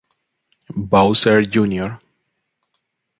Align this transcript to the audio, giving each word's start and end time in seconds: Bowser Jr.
Bowser 0.75 1.41
Jr. 1.43 2.01